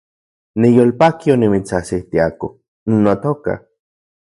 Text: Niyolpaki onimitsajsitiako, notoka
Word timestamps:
Niyolpaki 0.63 1.33
onimitsajsitiako, 1.35 2.47
notoka 3.01 3.53